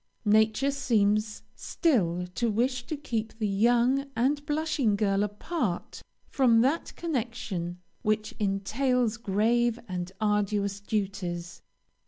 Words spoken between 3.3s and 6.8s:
the young and blushing girl apart from